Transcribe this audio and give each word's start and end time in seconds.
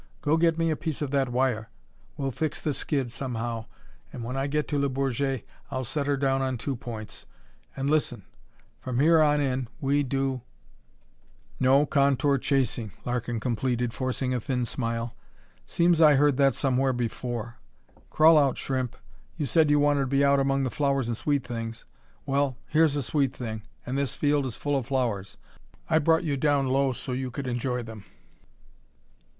Go 0.23 0.35
get 0.35 0.57
me 0.57 0.71
a 0.71 0.75
piece 0.75 1.03
of 1.03 1.11
that 1.11 1.29
wire. 1.29 1.69
We'll 2.17 2.31
fix 2.31 2.59
the 2.59 2.73
skid, 2.73 3.11
somehow, 3.11 3.65
and 4.11 4.23
when 4.23 4.35
I 4.35 4.47
get 4.47 4.67
to 4.69 4.79
Le 4.79 4.89
Bourget 4.89 5.45
I'll 5.69 5.83
set 5.83 6.07
her 6.07 6.17
down 6.17 6.41
on 6.41 6.57
two 6.57 6.75
points. 6.75 7.27
And 7.77 7.87
listen! 7.87 8.23
From 8.79 8.99
here 8.99 9.21
on 9.21 9.39
in 9.39 9.67
we 9.79 10.01
do" 10.01 10.41
"No 11.69 11.85
contour 11.85 12.39
chasing," 12.39 12.91
Larkin 13.05 13.39
completed, 13.39 13.93
forcing 13.93 14.33
a 14.33 14.39
thin 14.41 14.65
smile. 14.65 15.13
"Seems 15.67 16.01
I 16.01 16.15
heard 16.15 16.37
that 16.37 16.55
somewhere 16.55 16.93
before. 16.93 17.57
Crawl 18.09 18.39
out, 18.39 18.57
Shrimp. 18.57 18.95
You 19.37 19.45
said 19.45 19.69
you 19.69 19.77
wanted 19.79 20.01
to 20.01 20.07
be 20.07 20.25
out 20.25 20.39
among 20.39 20.63
the 20.63 20.71
flowers 20.71 21.09
and 21.09 21.15
sweet 21.15 21.43
things. 21.45 21.85
Well, 22.25 22.57
here's 22.65 22.95
a 22.95 23.03
sweet 23.03 23.35
thing, 23.35 23.61
and 23.85 23.95
this 23.99 24.15
field 24.15 24.47
is 24.47 24.57
full 24.57 24.75
of 24.79 24.87
flowers. 24.87 25.37
I 25.87 25.99
brought 25.99 26.23
you 26.23 26.37
down 26.37 26.69
low 26.69 26.91
so 26.91 27.11
you 27.11 27.29
could 27.29 27.45
enjoy 27.45 27.83
them." 27.83 28.05